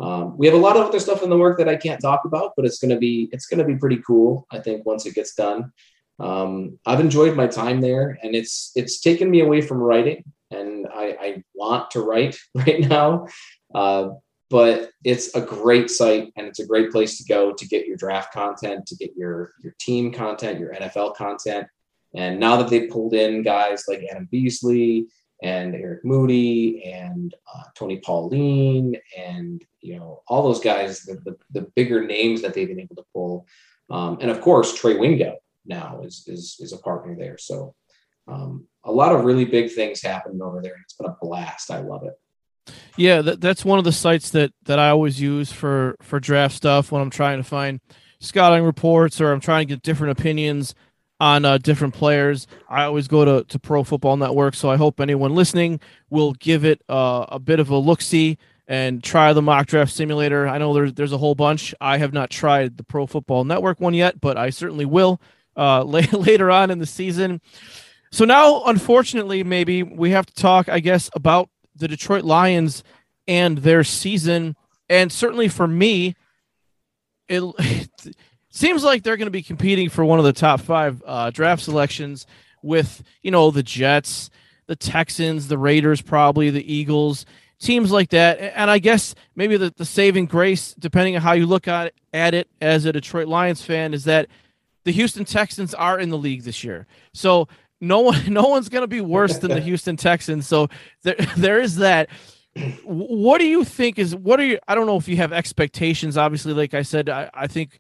[0.01, 2.25] Um, we have a lot of other stuff in the work that I can't talk
[2.25, 4.47] about, but it's gonna be it's gonna be pretty cool.
[4.51, 5.73] I think once it gets done.
[6.19, 10.87] Um, I've enjoyed my time there, and it's it's taken me away from writing, and
[10.93, 13.27] I, I want to write right now.
[13.75, 14.11] Uh,
[14.51, 17.99] but it's a great site and it's a great place to go to get your
[17.99, 21.67] draft content, to get your your team content, your NFL content.
[22.15, 25.07] And now that they pulled in guys like Adam Beasley
[25.43, 31.37] and Eric Moody and uh, Tony Pauline and you know all those guys, the, the,
[31.53, 33.47] the bigger names that they've been able to pull,
[33.91, 37.39] um, and of course Trey Wingo now is is is a partner there.
[37.39, 37.75] So
[38.27, 40.77] um, a lot of really big things happening over there.
[40.83, 41.71] It's been a blast.
[41.71, 42.15] I love it.
[42.97, 46.55] Yeah, that, that's one of the sites that that I always use for for draft
[46.55, 47.81] stuff when I'm trying to find
[48.21, 50.75] scouting reports or I'm trying to get different opinions
[51.21, 52.47] on uh, different players.
[52.69, 56.65] I always go to, to Pro Football Network, so I hope anyone listening will give
[56.65, 60.47] it uh, a bit of a look see and try the mock draft simulator.
[60.47, 61.75] I know there's there's a whole bunch.
[61.81, 65.21] I have not tried the Pro Football Network one yet, but I certainly will
[65.59, 67.43] uh, later on in the season.
[68.11, 72.83] So now, unfortunately, maybe we have to talk, I guess, about the Detroit Lions
[73.27, 74.57] and their season.
[74.89, 76.17] And certainly for me,
[77.29, 78.17] it, it
[78.51, 81.63] seems like they're going to be competing for one of the top five uh, draft
[81.63, 82.27] selections
[82.63, 84.31] with, you know, the Jets,
[84.67, 87.27] the Texans, the Raiders, probably the Eagles,
[87.61, 88.41] teams like that.
[88.41, 92.33] And I guess maybe the, the saving grace, depending on how you look at, at
[92.33, 94.29] it as a Detroit Lions fan, is that
[94.89, 96.87] the Houston Texans are in the league this year.
[97.13, 97.47] So
[97.79, 100.47] no one no one's going to be worse than the Houston Texans.
[100.47, 100.69] So
[101.03, 102.09] there there is that.
[102.85, 106.17] What do you think is what are you I don't know if you have expectations
[106.17, 107.79] obviously like I said I, I think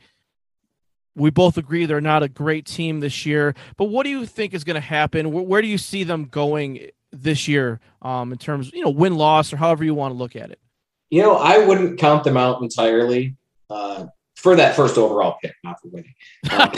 [1.16, 4.54] we both agree they're not a great team this year, but what do you think
[4.54, 5.32] is going to happen?
[5.32, 9.16] Where, where, do you see them going this year um, in terms, you know, win
[9.16, 10.60] loss or however you want to look at it?
[11.10, 13.34] You know, I wouldn't count them out entirely.
[13.68, 14.06] Uh,
[14.38, 16.14] for that first overall pick, not for winning.
[16.50, 16.70] Um,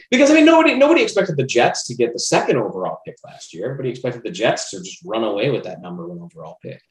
[0.10, 3.54] because I mean, nobody nobody expected the Jets to get the second overall pick last
[3.54, 3.64] year.
[3.64, 6.82] Everybody expected the Jets to just run away with that number one overall pick.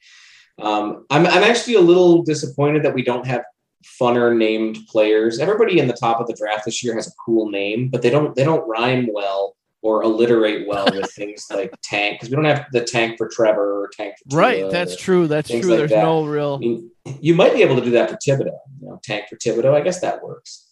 [0.60, 3.44] Um, I'm I'm actually a little disappointed that we don't have
[4.00, 5.38] funner named players.
[5.38, 8.10] Everybody in the top of the draft this year has a cool name, but they
[8.10, 12.46] don't they don't rhyme well or alliterate well with things like tank because we don't
[12.46, 14.68] have the tank for Trevor or tank for right.
[14.70, 15.28] That's true.
[15.28, 15.60] That's true.
[15.60, 16.02] Like There's that.
[16.02, 16.54] no real.
[16.54, 18.58] I mean, you might be able to do that for Thibodeaux.
[18.80, 19.74] You know, tank for Thibodeaux.
[19.74, 20.68] I guess that works.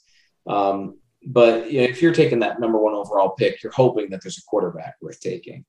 [0.47, 4.23] Um, but you know, if you're taking that number one overall pick, you're hoping that
[4.23, 5.65] there's a quarterback worth taking.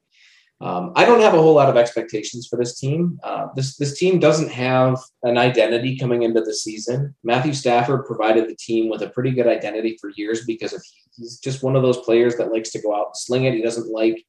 [0.62, 3.20] Um, I don't have a whole lot of expectations for this team.
[3.24, 7.14] Uh, this this team doesn't have an identity coming into the season.
[7.24, 10.82] Matthew Stafford provided the team with a pretty good identity for years because of
[11.18, 13.54] he's just one of those players that likes to go out and sling it.
[13.54, 14.24] He doesn't like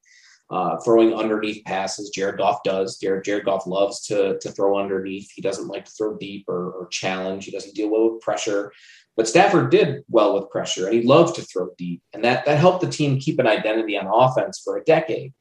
[0.50, 2.10] uh, throwing underneath passes.
[2.10, 2.98] Jared Goff does.
[2.98, 5.30] Jared, Jared Goff loves to to throw underneath.
[5.34, 7.44] He doesn't like to throw deep or, or challenge.
[7.44, 8.72] He doesn't deal well with pressure.
[9.16, 12.58] But Stafford did well with pressure, and he loved to throw deep, and that that
[12.58, 15.32] helped the team keep an identity on offense for a decade.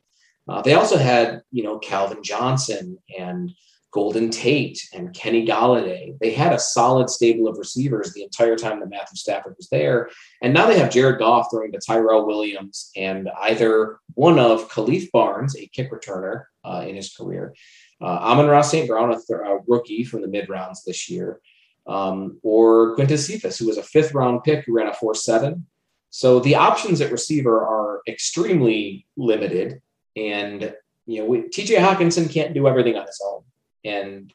[0.47, 3.51] Uh, they also had, you know, Calvin Johnson and
[3.95, 6.19] Golden Tate and Kenny Golladay.
[6.19, 10.09] They had a solid stable of receivers the entire time that Matthew Stafford was there.
[10.41, 15.11] And now they have Jared Goff throwing to Tyrell Williams and either one of Khalif
[15.11, 17.55] Barnes, a kick returner uh, in his career,
[18.01, 18.85] uh, Amon-Ra St.
[18.85, 21.39] Brown, a, th- a, rookie from the mid rounds this year,
[21.87, 25.65] um, or Quintez Cephus, who was a fifth round pick who ran a 4 7.
[26.09, 29.81] So the options at receiver are extremely limited.
[30.17, 33.43] And you know, TJ Hockenson can't do everything on his own.
[33.85, 34.33] And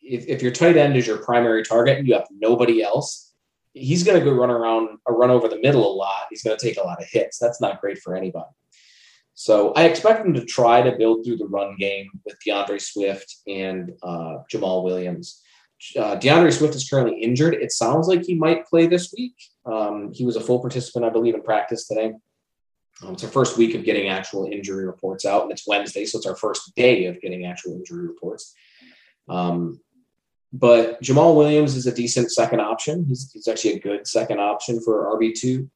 [0.00, 3.32] if, if your tight end is your primary target and you have nobody else,
[3.74, 6.26] he's going to go run around or run over the middle a lot.
[6.30, 7.38] He's going to take a lot of hits.
[7.38, 8.50] That's not great for anybody.
[9.34, 13.36] So I expect him to try to build through the run game with D'Andre Swift
[13.46, 15.40] and uh, Jamaal Williams.
[15.98, 17.54] Uh, D'Andre Swift is currently injured.
[17.54, 19.34] It sounds like he might play this week.
[19.64, 22.12] Um, he was a full participant, I believe, in practice today.
[23.02, 26.18] Um, it's our first week of getting actual injury reports out, and it's Wednesday, so
[26.18, 28.54] it's our first day of getting actual injury reports.
[29.28, 29.80] Um,
[30.52, 33.06] but Jamaal Williams is a decent second option.
[33.08, 35.68] He's, he's actually a good second option for RB2.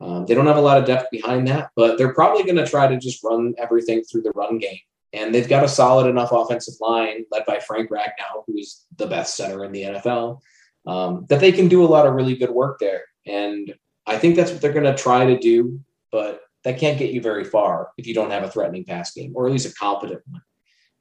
[0.00, 2.66] Um, they don't have a lot of depth behind that, but they're probably going to
[2.66, 4.78] try to just run everything through the run game.
[5.12, 9.06] And they've got a solid enough offensive line led by Frank Ragnow, who is the
[9.06, 10.40] best center in the NFL,
[10.86, 13.04] um, that they can do a lot of really good work there.
[13.24, 13.74] And
[14.06, 15.80] I think that's what they're going to try to do,
[16.12, 19.32] but that can't get you very far if you don't have a threatening pass game,
[19.34, 20.42] or at least a competent one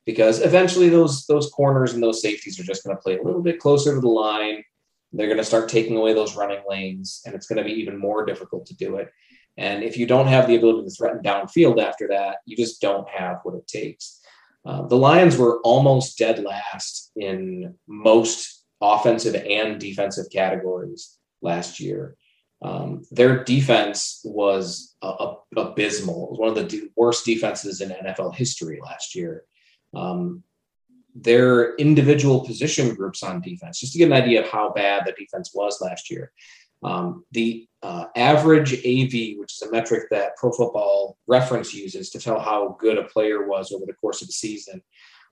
[0.06, 3.42] because eventually those those corners and those safeties are just going to play a little
[3.42, 4.64] bit closer to the line.
[5.12, 7.98] They're going to start taking away those running lanes, and it's going to be even
[7.98, 9.12] more difficult to do it.
[9.58, 13.08] And if you don't have the ability to threaten downfield after that, you just don't
[13.10, 14.22] have what it takes.
[14.66, 22.18] Uh, the Lions were almost dead last in most offensive and defensive categories last year.
[22.62, 26.26] Um, their defense was uh, abysmal.
[26.26, 29.46] It was one of the worst defenses in NFL history last year
[29.96, 30.44] um,
[31.16, 35.14] their individual position groups on defense, just to get an idea of how bad the
[35.14, 36.32] defense was last year.
[36.84, 42.20] Um, the uh, average AV, which is a metric that Pro Football Reference uses to
[42.20, 44.84] tell how good a player was over the course of the season,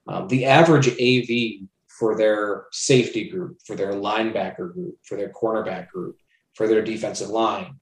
[0.08, 5.88] um, the average AV for their safety group, for their linebacker group, for their cornerback
[5.88, 6.18] group,
[6.54, 7.78] for their defensive line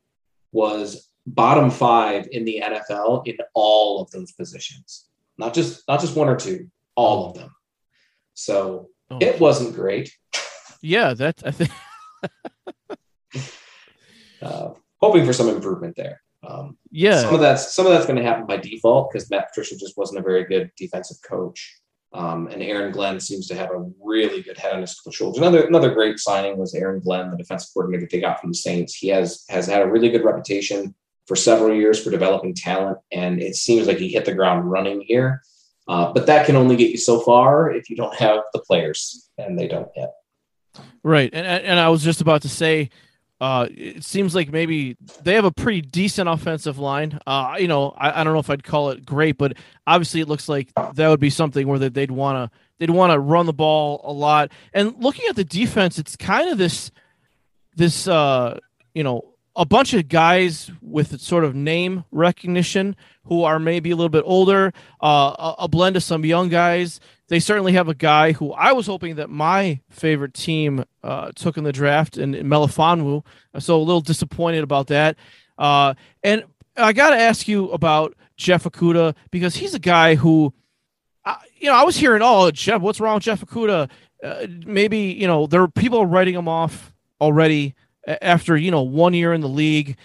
[0.51, 5.07] was bottom five in the NFL in all of those positions
[5.42, 7.50] not just not just one or two, all of them.
[8.35, 9.18] So oh.
[9.20, 10.16] it wasn't great.
[10.81, 11.70] Yeah, that I think.
[14.42, 16.22] uh, hoping for some improvement there.
[16.46, 19.48] Um, yeah, some of that's some of that's going to happen by default because Matt
[19.48, 21.81] Patricia just wasn't a very good defensive coach.
[22.14, 25.38] Um, and Aaron Glenn seems to have a really good head on his shoulders.
[25.38, 28.94] Another another great signing was Aaron Glenn, the defensive coordinator they got from the Saints.
[28.94, 30.94] He has has had a really good reputation
[31.26, 35.00] for several years for developing talent, and it seems like he hit the ground running
[35.00, 35.42] here.
[35.88, 39.28] Uh, but that can only get you so far if you don't have the players,
[39.38, 40.12] and they don't yet.
[41.02, 42.90] Right, and and I was just about to say,
[43.42, 47.18] uh, it seems like maybe they have a pretty decent offensive line.
[47.26, 49.54] Uh, you know, I, I don't know if I'd call it great, but
[49.85, 53.18] obviously it looks like that would be something where they'd want to they'd want to
[53.18, 54.52] run the ball a lot.
[54.72, 56.92] And looking at the defense, it's kind of this
[57.74, 58.61] this uh,
[58.94, 63.97] you know a bunch of guys with sort of name recognition who are maybe a
[63.97, 67.01] little bit older, uh, a, blend of some young guys.
[67.29, 71.57] They certainly have a guy who I was hoping that my favorite team uh, took
[71.57, 73.25] in the draft, and Melifonwu.
[73.59, 75.17] So a little disappointed about that.
[75.59, 76.45] Uh, and
[76.77, 80.53] I got to ask you about Jeff Okudah because he's a guy who,
[81.59, 83.88] you know, I was hearing, oh, Jeff, what's wrong with Jeff Okudah?
[84.23, 87.75] Uh, maybe you know there are people writing him off already
[88.07, 89.97] after you know one year in the league.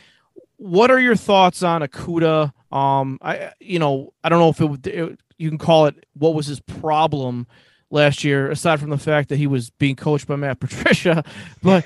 [0.57, 2.51] What are your thoughts on Okudah?
[2.71, 6.33] Um, I you know I don't know if it, it you can call it what
[6.33, 7.47] was his problem
[7.89, 11.23] last year, aside from the fact that he was being coached by Matt Patricia,
[11.61, 11.85] but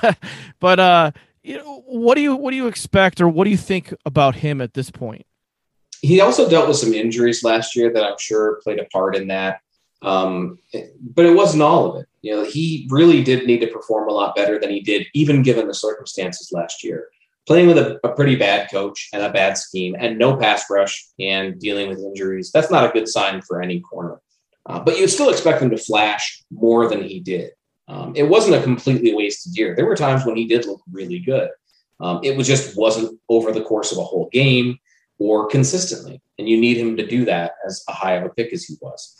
[0.60, 1.10] but uh,
[1.42, 4.36] you know what do you what do you expect or what do you think about
[4.36, 5.24] him at this point?
[6.00, 9.28] He also dealt with some injuries last year that I'm sure played a part in
[9.28, 9.60] that.
[10.02, 10.58] Um,
[11.14, 12.08] but it wasn't all of it.
[12.22, 15.42] You know, he really did need to perform a lot better than he did, even
[15.42, 17.08] given the circumstances last year.
[17.46, 21.08] Playing with a, a pretty bad coach and a bad scheme and no pass rush
[21.18, 24.20] and dealing with injuries, that's not a good sign for any corner.
[24.66, 27.52] Uh, but you'd still expect him to flash more than he did.
[27.88, 29.74] Um, it wasn't a completely wasted year.
[29.74, 31.48] There were times when he did look really good.
[32.00, 34.78] Um, it was just wasn't over the course of a whole game
[35.18, 36.20] or consistently.
[36.38, 38.76] And you need him to do that as a high of a pick as he
[38.80, 39.16] was.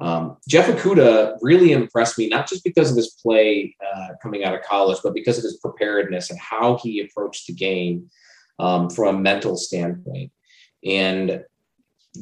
[0.00, 4.54] Um, Jeff Okudah really impressed me, not just because of his play uh, coming out
[4.54, 8.10] of college, but because of his preparedness and how he approached the game
[8.58, 10.32] um, from a mental standpoint.
[10.84, 11.44] And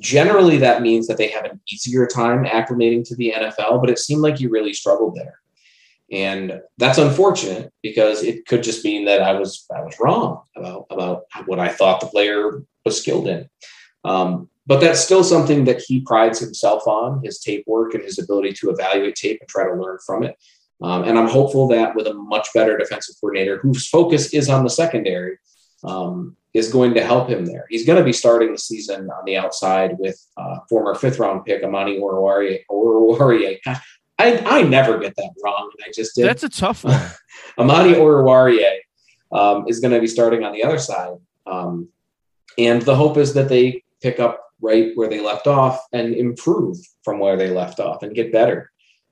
[0.01, 3.99] generally, that means that they have an easier time acclimating to the NFL, but it
[3.99, 5.41] seemed like he really struggled there.
[6.11, 10.87] And that's unfortunate because it could just mean that I was I was wrong about
[10.91, 13.49] about what I thought the player was skilled in.
[14.05, 18.19] Um, but that's still something that he prides himself on his tape work and his
[18.19, 20.37] ability to evaluate tape and try to learn from it.
[20.83, 24.63] Um, and I'm hopeful that with a much better defensive coordinator whose focus is on
[24.63, 25.39] the secondary,
[25.85, 27.67] um, is going to help him there.
[27.71, 31.45] He's going to be starting the season on the outside with uh, former fifth round
[31.47, 32.61] pick Amani Oruwariye.
[34.19, 36.27] I, I never get that wrong, and I just did.
[36.27, 37.01] That's a tough one.
[37.59, 38.79] Amani Oruwariye
[39.33, 41.17] um, is going to be starting on the other side,
[41.47, 41.89] um,
[42.59, 46.77] and the hope is that they pick up right where they left off and improve
[47.03, 48.71] from where they left off and get better.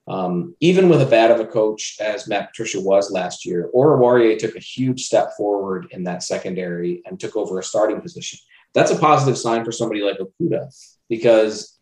[0.08, 4.38] Um, even with a bad of a coach as Matt Patricia was last year, Oruwariye
[4.38, 8.38] took a huge step forward in that secondary and took over a starting position.
[8.72, 10.68] that's a positive sign for somebody like Okudah
[11.08, 11.78] because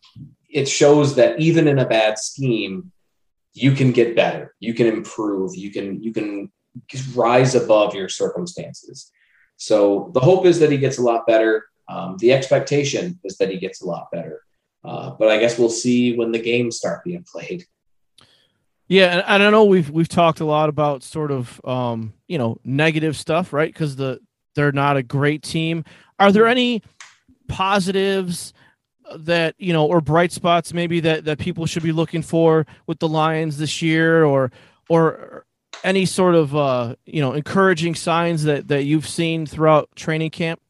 [0.49, 2.93] it shows that even in a bad scheme,
[3.53, 6.51] you can get better, you can improve, you can you can
[7.15, 9.11] rise above your circumstances.
[9.57, 11.65] So the hope is that he gets a lot better.
[11.89, 14.43] Um, the expectation is that he gets a lot better.
[14.85, 17.65] Uh, but I guess we'll see when the games start being played.
[18.87, 22.59] Yeah, and, I know we've we've talked a lot about sort of um, you know
[22.65, 23.73] negative stuff, right?
[23.73, 24.21] Because the
[24.55, 25.85] they're not a great team.
[26.19, 26.83] Are there any
[27.49, 28.53] positives
[29.17, 32.99] that you know, or bright spots maybe that that people should be looking for with
[32.99, 34.51] the Lions this year, or
[34.91, 35.47] or
[35.83, 40.61] any sort of uh, you know encouraging signs that that you've seen throughout training camp?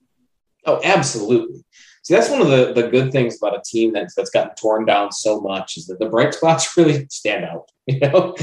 [0.67, 1.65] Oh, absolutely.
[2.03, 4.85] See, that's one of the, the good things about a team that's that's gotten torn
[4.85, 7.71] down so much is that the bright spots really stand out.
[7.87, 8.35] You know,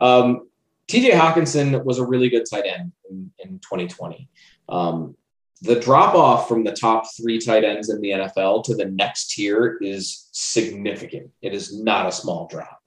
[0.00, 0.48] um,
[0.88, 4.26] TJ Hockenson was a really good tight end in, in 2020.
[4.70, 5.16] Um,
[5.60, 9.32] the drop off from the top three tight ends in the NFL to the next
[9.32, 11.30] tier is significant.
[11.42, 12.80] It is not a small drop.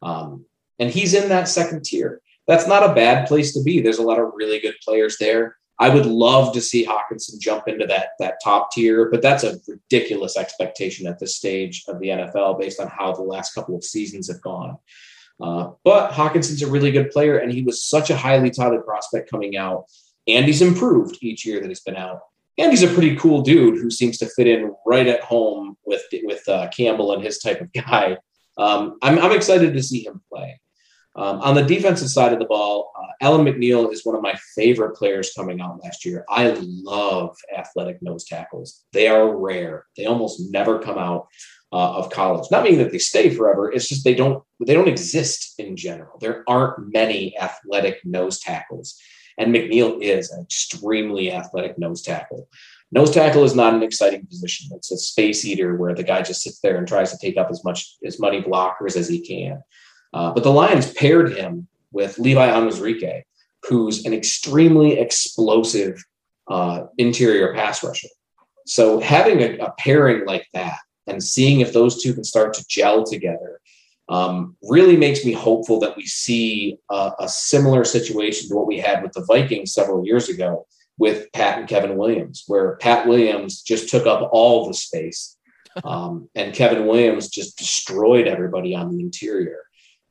[0.00, 0.46] Um,
[0.78, 2.22] and he's in that second tier.
[2.46, 3.80] That's not a bad place to be.
[3.80, 5.56] There's a lot of really good players there.
[5.80, 9.58] I would love to see Hockenson jump into that that top tier, but that's a
[9.66, 13.82] ridiculous expectation at this stage of the NFL based on how the last couple of
[13.82, 14.76] seasons have gone.
[15.40, 19.30] Uh, but Hockenson's a really good player, and he was such a highly touted prospect
[19.30, 19.86] coming out.
[20.28, 22.20] And he's improved each year that he's been out.
[22.58, 26.02] And he's a pretty cool dude who seems to fit in right at home with
[26.24, 28.18] with uh, Campbell and his type of guy.
[28.58, 30.60] Um, I'm, I'm excited to see him play.
[31.16, 34.34] Um, on the defensive side of the ball, uh, Alim McNeill is one of my
[34.54, 36.24] favorite players coming out last year.
[36.28, 38.84] I love athletic nose tackles.
[38.92, 39.86] They are rare.
[39.96, 41.26] They almost never come out
[41.72, 42.48] uh, of college.
[42.50, 43.72] Not meaning that they stay forever.
[43.72, 46.18] It's just they don't they don't exist in general.
[46.20, 48.96] There aren't many athletic nose tackles,
[49.36, 52.48] and McNeill is an extremely athletic nose tackle.
[52.92, 54.70] Nose tackle is not an exciting position.
[54.74, 57.48] It's a space eater where the guy just sits there and tries to take up
[57.50, 59.62] as much as many blockers as he can.
[60.12, 63.22] Uh, but the Lions paired him with Levi Onwuzurike,
[63.64, 66.02] who's an extremely explosive
[66.48, 68.08] uh, interior pass rusher.
[68.66, 72.64] So having a, a, pairing like that and seeing if those two can start to
[72.68, 73.60] gel together
[74.08, 78.78] um, really makes me hopeful that we see a, a, similar situation to what we
[78.78, 80.66] had with the Vikings several years ago
[80.98, 85.36] with Pat and Kevin Williams, where Pat Williams just took up all the space.
[85.84, 89.60] Um, and Kevin Williams just destroyed everybody on the interior.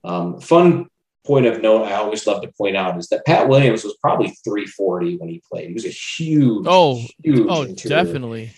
[0.03, 0.87] Um, fun
[1.25, 4.29] point of note I always love to point out is that Pat Williams was probably
[4.43, 5.67] 340 when he played.
[5.67, 8.03] He was a huge, oh, huge oh, interior.
[8.03, 8.51] definitely.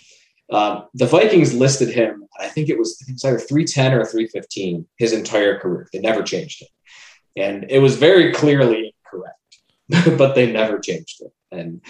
[0.52, 4.86] Um, the Vikings listed him, I think it was, it was either 310 or 315
[4.98, 5.88] his entire career.
[5.94, 6.70] They never changed it.
[7.38, 11.32] And it was very clearly incorrect, but they never changed it.
[11.52, 11.82] And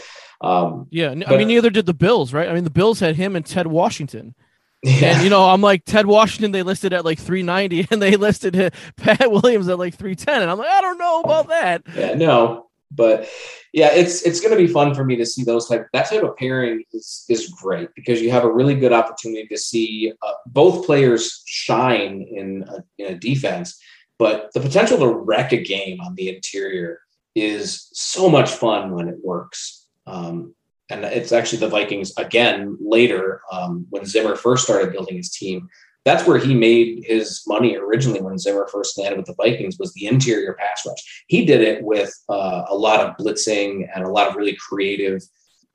[0.42, 2.50] um, yeah, but, I mean, neither did the Bills, right?
[2.50, 4.36] I mean, the Bills had him and Ted Washington.
[4.84, 5.16] Yeah.
[5.16, 6.52] And you know, I'm like Ted Washington.
[6.52, 10.58] They listed at like 390, and they listed Pat Williams at like 310, and I'm
[10.58, 11.84] like, I don't know about that.
[11.96, 13.30] Yeah, no, but
[13.74, 16.24] yeah, it's it's going to be fun for me to see those type that type
[16.24, 20.34] of pairing is is great because you have a really good opportunity to see uh,
[20.48, 23.80] both players shine in a, in a defense,
[24.20, 27.00] but the potential to wreck a game on the interior
[27.34, 29.88] is so much fun when it works.
[30.06, 30.54] Um,
[30.92, 35.70] and it's actually the Vikings again later um, when Zimmer first started building his team.
[36.04, 39.94] That's where he made his money originally when Zimmer first landed with the Vikings was
[39.94, 41.24] the interior pass rush.
[41.28, 45.22] He did it with uh, a lot of blitzing and a lot of really creative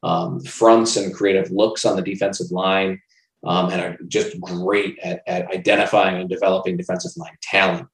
[0.03, 3.01] um, fronts and creative looks on the defensive line,
[3.45, 7.89] um, and are just great at, at, identifying and developing defensive line talent.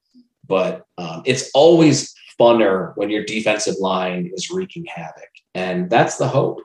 [0.46, 6.28] But um, it's always funner when your defensive line is wreaking havoc, and that's the
[6.28, 6.60] hope.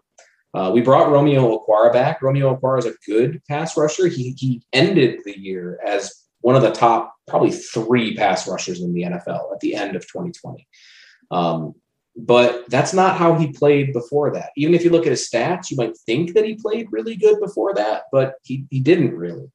[0.54, 2.22] Uh, we brought Romeo Okwara back.
[2.22, 4.08] Romeo Okwara is a good pass rusher.
[4.08, 8.93] He, he ended the year as one of the top, probably three pass rushers in
[8.93, 10.68] the NFL at the end of 2020.
[11.32, 11.76] Um,
[12.16, 14.50] but that's not how he played before that.
[14.58, 17.39] Even if you look at his stats, you might think that he played really good
[17.39, 19.52] before that, but he, he didn't really.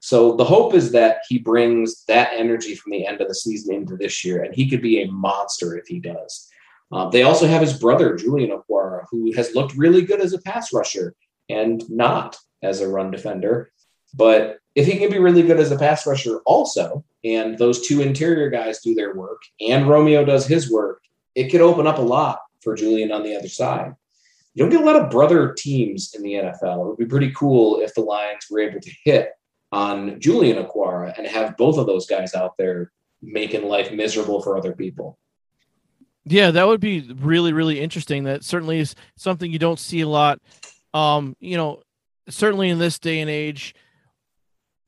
[0.00, 3.74] So the hope is that he brings that energy from the end of the season
[3.74, 6.48] into this year, and he could be a monster if he does.
[6.92, 10.40] Uh, they also have his brother, Julian Okwara, who has looked really good as a
[10.40, 11.14] pass rusher
[11.48, 13.70] and not as a run defender.
[14.14, 18.02] But if he can be really good as a pass rusher also, and those two
[18.02, 21.02] interior guys do their work and Romeo does his work,
[21.34, 23.94] it could open up a lot for Julian on the other side.
[24.54, 26.80] You don't get a lot of brother teams in the NFL.
[26.80, 29.32] It would be pretty cool if the Lions were able to hit
[29.70, 34.56] on Julian Okwara and have both of those guys out there making life miserable for
[34.56, 35.18] other people.
[36.28, 38.24] Yeah, that would be really, really interesting.
[38.24, 40.40] That certainly is something you don't see a lot.
[40.92, 41.82] Um, you know,
[42.28, 43.74] certainly in this day and age.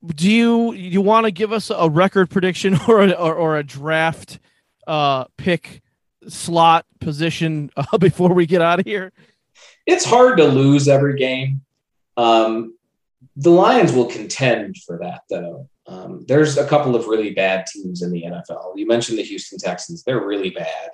[0.05, 3.63] Do you you want to give us a record prediction or a, or, or a
[3.63, 4.39] draft
[4.85, 5.81] uh, pick
[6.27, 9.11] slot position uh, before we get out of here?
[9.85, 11.61] It's hard to lose every game.
[12.17, 12.75] Um,
[13.37, 15.69] the Lions will contend for that, though.
[15.87, 18.73] Um, there's a couple of really bad teams in the NFL.
[18.75, 20.91] You mentioned the Houston Texans; they're really bad.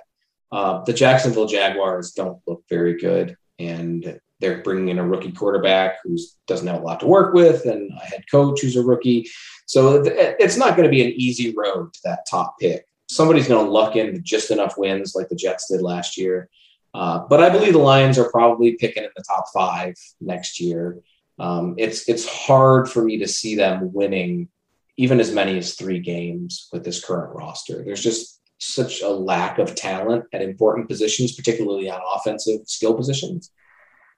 [0.52, 5.98] Uh, the Jacksonville Jaguars don't look very good, and they're bringing in a rookie quarterback
[6.04, 6.16] who
[6.46, 9.28] doesn't have a lot to work with, and a head coach who's a rookie.
[9.66, 12.86] So it's not going to be an easy road to that top pick.
[13.08, 16.48] Somebody's going to luck into just enough wins, like the Jets did last year.
[16.94, 21.00] Uh, but I believe the Lions are probably picking in the top five next year.
[21.38, 24.48] Um, it's it's hard for me to see them winning
[24.96, 27.84] even as many as three games with this current roster.
[27.84, 33.50] There's just such a lack of talent at important positions, particularly on offensive skill positions,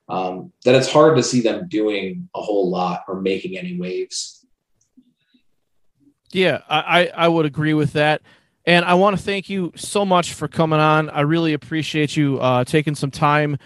[0.09, 4.47] um, that it's hard to see them doing a whole lot or making any waves.
[6.31, 8.23] Yeah, I, I would agree with that.
[8.67, 11.09] And I want to thank you so much for coming on.
[11.09, 13.57] I really appreciate you uh, taking some time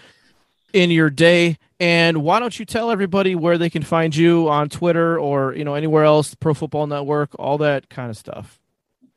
[0.71, 1.57] in your day.
[1.79, 5.65] And why don't you tell everybody where they can find you on Twitter or you
[5.65, 8.61] know anywhere else, Pro Football Network, all that kind of stuff.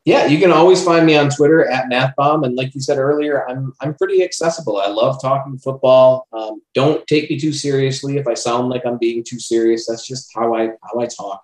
[0.06, 3.44] Yeah, you can always find me on Twitter at MathBomb, and like you said earlier,
[3.48, 4.76] I'm I'm pretty accessible.
[4.76, 6.28] I love talking football.
[6.32, 8.16] Um, don't take me too seriously.
[8.16, 11.42] If I sound like I'm being too serious, that's just how I how I talk.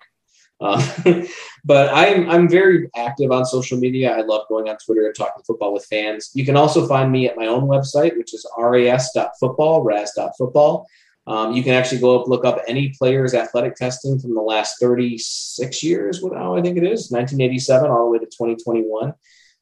[0.61, 0.81] Uh,
[1.65, 4.15] but I'm I'm very active on social media.
[4.15, 6.31] I love going on Twitter and talking football with fans.
[6.33, 10.87] You can also find me at my own website, which is ras.football, ras.football.
[11.25, 14.77] Um, you can actually go up, look up any player's athletic testing from the last
[14.79, 16.21] 36 years.
[16.21, 19.13] What I think it is 1987 all the way to 2021.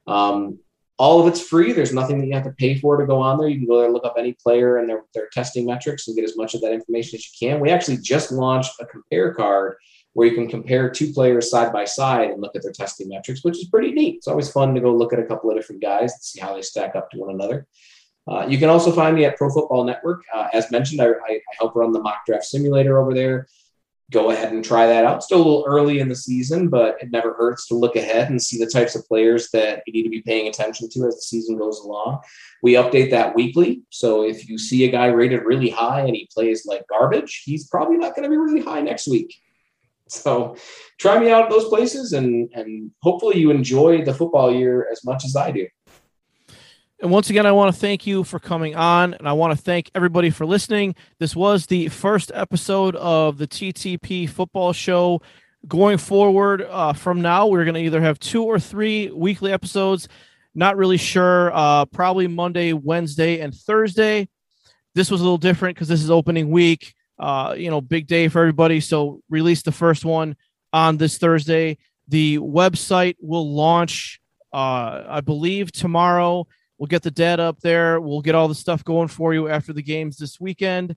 [0.07, 0.59] Um,
[0.97, 1.71] all of it's free.
[1.71, 3.47] There's nothing that you have to pay for to go on there.
[3.47, 6.25] You can go there, look up any player and their, their testing metrics and get
[6.25, 7.59] as much of that information as you can.
[7.59, 9.77] We actually just launched a compare card
[10.13, 13.43] where you can compare two players side by side and look at their testing metrics,
[13.43, 14.17] which is pretty neat.
[14.17, 16.53] It's always fun to go look at a couple of different guys and see how
[16.53, 17.65] they stack up to one another.
[18.27, 20.23] Uh, you can also find me at Pro Football Network.
[20.33, 23.47] Uh, as mentioned, I, I, help run the mock draft simulator over there.
[24.11, 25.23] Go ahead and try that out.
[25.23, 28.41] Still a little early in the season, but it never hurts to look ahead and
[28.41, 31.21] see the types of players that you need to be paying attention to as the
[31.21, 32.19] season goes along.
[32.61, 33.83] We update that weekly.
[33.89, 37.67] So if you see a guy rated really high and he plays like garbage, he's
[37.67, 39.33] probably not going to be really high next week.
[40.07, 40.57] So
[40.99, 45.05] try me out at those places and, and hopefully you enjoy the football year as
[45.05, 45.67] much as I do.
[47.01, 49.61] And once again, I want to thank you for coming on, and I want to
[49.61, 50.93] thank everybody for listening.
[51.17, 55.23] This was the first episode of the TTP Football Show.
[55.67, 60.09] Going forward uh, from now, we're going to either have two or three weekly episodes.
[60.53, 61.51] Not really sure.
[61.55, 64.29] Uh, probably Monday, Wednesday, and Thursday.
[64.93, 66.93] This was a little different because this is opening week.
[67.17, 68.79] Uh, you know, big day for everybody.
[68.79, 70.35] So release the first one
[70.71, 71.79] on this Thursday.
[72.09, 74.21] The website will launch,
[74.53, 76.45] uh, I believe, tomorrow
[76.81, 78.01] We'll get the data up there.
[78.01, 80.95] We'll get all the stuff going for you after the games this weekend.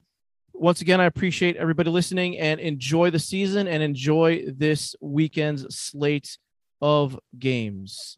[0.55, 6.39] Once again, I appreciate everybody listening and enjoy the season and enjoy this weekend's slate
[6.81, 8.17] of games.